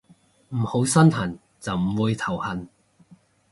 [0.49, 2.67] 唔好身痕就唔會頭痕